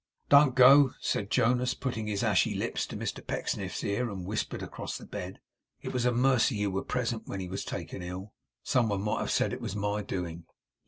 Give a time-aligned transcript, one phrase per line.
[0.29, 4.97] 'Don't go,' said Jonas, putting his ashy lips to Mr Pecksniff's ear and whispered across
[4.97, 5.39] the bed.
[5.81, 8.33] 'It was a mercy you were present when he was taken ill.
[8.63, 10.45] Some one might have said it was my doing.